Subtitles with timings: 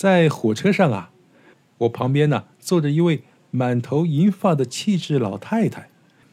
[0.00, 1.10] 在火车上啊，
[1.76, 5.90] 我旁边呢坐着一位满头银发的气质老太太。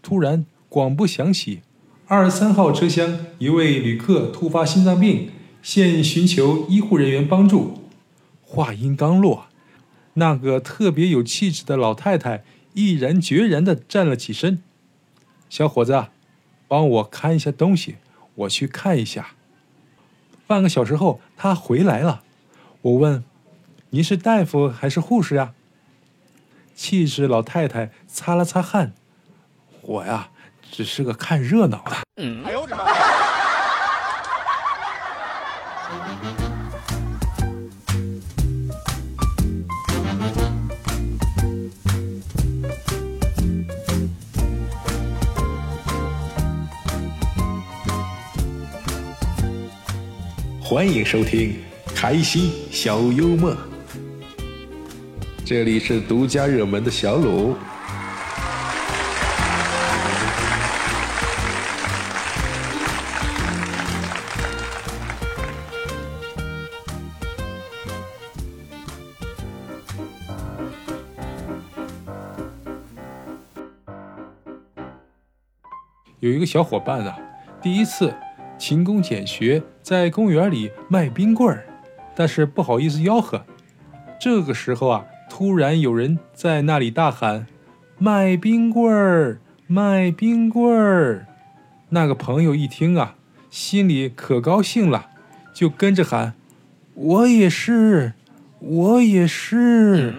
[0.00, 1.60] 突然，广播响起
[2.08, 5.28] ：“二十三号车厢一位旅客突发心脏病，
[5.60, 7.82] 现寻求医护人员帮助。”
[8.40, 9.48] 话音刚落，
[10.14, 12.42] 那个特别有气质的老太太
[12.72, 14.62] 毅然决然地站了起身
[15.50, 16.06] ：“小伙子，
[16.66, 17.96] 帮我看一下东西，
[18.36, 19.32] 我去看一下。”
[20.48, 22.22] 半个小时后，她回来了。
[22.80, 23.22] 我问
[23.92, 25.52] ：“您是大夫还是护士呀？”
[26.76, 28.92] 气质老太太擦了擦汗。
[29.82, 30.28] 我呀，
[30.70, 31.96] 只是个看热闹的。
[32.44, 32.84] 哎呦我的妈！
[50.62, 51.56] 欢迎收听
[51.96, 53.52] 《开心小幽默》，
[55.50, 57.56] 这里是独家热门的小鲁。
[76.20, 77.18] 有一个小伙伴啊，
[77.60, 78.14] 第一次
[78.56, 81.66] 勤工俭学，在公园里卖冰棍儿，
[82.14, 83.44] 但是不好意思吆喝。
[84.20, 85.04] 这个时候啊，
[85.40, 87.46] 忽然有人在那里大喊
[87.96, 91.26] ：“卖冰棍儿，卖冰棍儿！”
[91.88, 93.14] 那个朋友一听啊，
[93.48, 95.06] 心里可高兴了，
[95.54, 96.34] 就跟着喊
[96.92, 98.12] ：“我也是，
[98.58, 100.12] 我也是。”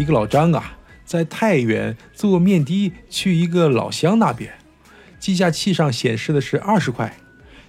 [0.00, 4.54] 一个老张啊，在太原坐面的去一个老乡那边，
[5.18, 7.18] 计价器上显示的是二十块，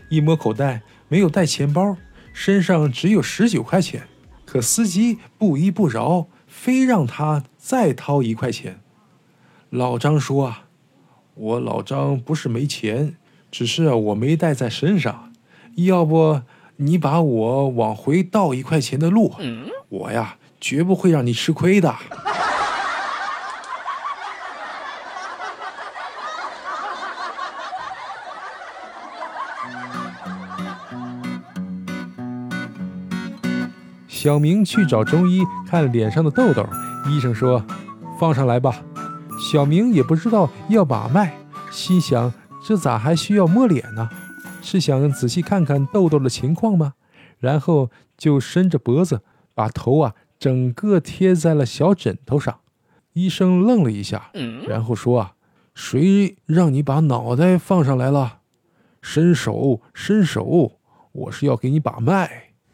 [0.08, 1.97] 一摸口袋没有带钱包，
[2.31, 4.03] 身上只有十九块钱，
[4.46, 8.80] 可司机不依不饶，非让他再掏一块钱。
[9.70, 10.68] 老张说啊，
[11.36, 13.18] 我老张不是没钱，
[13.52, 15.34] 只是我没带在身上，
[15.75, 16.44] 要不
[16.78, 19.34] 你把我往回倒一块钱的路，
[19.90, 20.38] 我呀。
[20.62, 21.94] 绝不会让你吃亏的。
[34.08, 36.64] 小明去找中医看脸上的痘痘，
[37.10, 37.66] 医生说
[38.20, 38.84] ：“放上来吧。”
[39.52, 41.36] 小明也不知道要把脉，
[41.72, 42.32] 心想：
[42.64, 44.08] 这咋还需要摸脸呢？
[44.62, 46.94] 是想仔细看看痘痘的情况吗？
[47.40, 49.22] 然后就伸着脖子，
[49.56, 50.14] 把头啊。
[50.41, 52.62] 整个贴在了小枕头上，
[53.13, 54.31] 医生愣了一下，
[54.68, 55.34] 然后说：“啊，
[55.75, 58.40] 谁让你把脑袋放上来了？
[59.03, 60.79] 伸手，伸手，
[61.12, 62.53] 我是要给你把脉。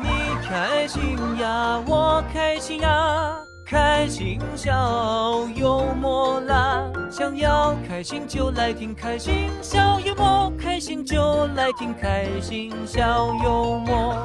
[0.00, 0.08] 你
[0.48, 1.02] 开心
[1.36, 3.36] 呀，我开心呀。
[3.66, 6.90] 开心笑幽默啦！
[7.18, 14.24] 想要开心就来听开心小幽默，开心就来听开心小幽默。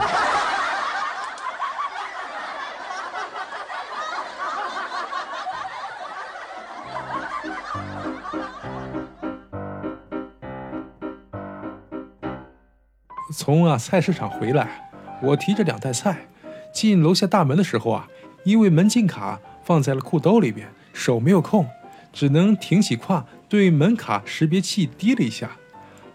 [13.36, 14.92] 从啊菜市场回来，
[15.24, 16.28] 我提着两袋菜
[16.72, 18.08] 进楼下大门的时候啊。
[18.44, 21.66] 因为门禁卡放在了裤兜里边，手没有空，
[22.14, 25.52] 只能挺起胯对门卡识别器滴了一下，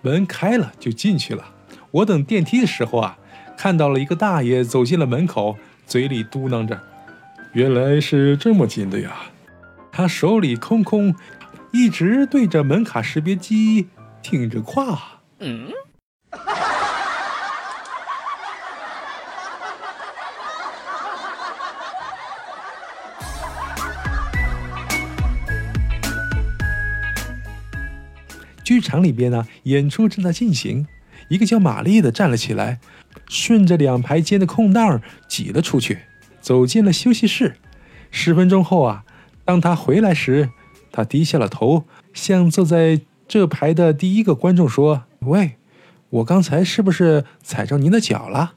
[0.00, 1.44] 门开了就进去了。
[1.90, 3.18] 我等电梯的时候啊，
[3.56, 5.56] 看到了一个大爷走进了门口，
[5.86, 6.80] 嘴里嘟囔着
[7.52, 9.12] ：“原来是这么近的呀！”
[9.90, 11.14] 他手里空空，
[11.72, 13.88] 一直对着门卡识别机
[14.22, 14.98] 挺着胯。
[15.40, 15.68] 嗯。
[28.78, 30.86] 剧场里边呢，演出正在进行。
[31.28, 32.78] 一个叫玛丽的站了起来，
[33.28, 35.98] 顺着两排间的空档挤了出去，
[36.40, 37.56] 走进了休息室。
[38.12, 39.04] 十分钟后啊，
[39.44, 40.50] 当他回来时，
[40.92, 45.56] 他低下了头，向坐在这排的第一个观众说：“喂，
[46.10, 48.54] 我刚才是不是踩着您的脚了？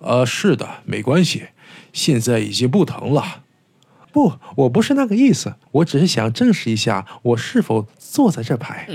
[0.00, 1.44] 呃，是的，没关系，
[1.92, 3.44] 现在已经不疼了。
[4.12, 8.86] 不，我不是那个意思，我只是想证实一下我是否坐在这排。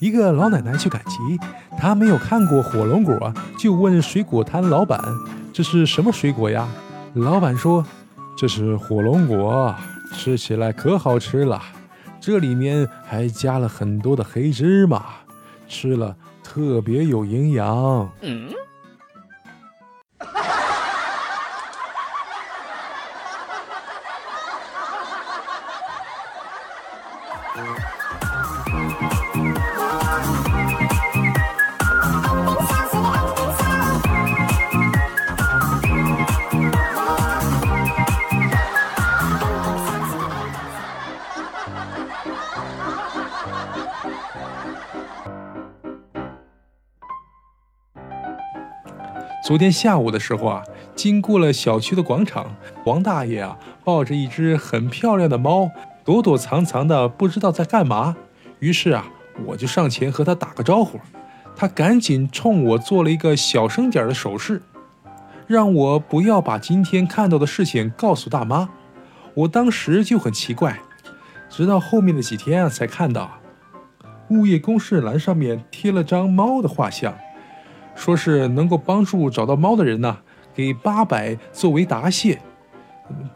[0.00, 1.38] 一个老奶奶去赶集，
[1.78, 4.98] 她没有看过火龙果，就问水果摊老板
[5.52, 6.66] ：“这是什么水果呀？”
[7.12, 7.84] 老板说
[8.34, 9.74] ：“这是火龙果，
[10.14, 11.60] 吃起来可好吃了，
[12.18, 15.04] 这里面还加了很多的黑芝麻，
[15.68, 18.10] 吃了特别有营养。”
[49.42, 50.62] 昨天下午的时候啊，
[50.94, 55.70] 经过了小区的广场，王大爷啊抱着一只很漂亮的猫，
[56.04, 58.16] 躲躲藏藏的，不知道在干嘛。
[58.58, 59.06] 于是啊，
[59.46, 61.00] 我就上前和他打个招呼，
[61.56, 64.62] 他赶紧冲我做了一个小声点的手势，
[65.46, 68.68] 让我不要把今天看到的事情告诉大妈。
[69.34, 70.80] 我当时就很奇怪，
[71.50, 73.38] 直到后面的几天啊，才看到
[74.30, 77.12] 物业公示栏上面贴了张猫的画像。
[77.96, 80.16] 说是能够帮助找到猫的人呢，
[80.54, 82.40] 给八百作为答谢。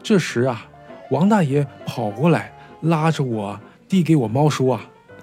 [0.01, 0.65] 这时啊，
[1.11, 2.51] 王大爷跑过来，
[2.81, 4.81] 拉着我，递给我猫说：“啊，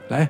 [0.08, 0.28] 来，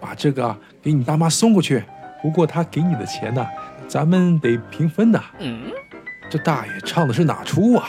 [0.00, 1.84] 把这个给你大妈送过去。
[2.20, 3.46] 不过他给你的钱呢，
[3.86, 5.22] 咱们得平分呐。”
[6.28, 7.88] 这大爷唱的是哪出啊？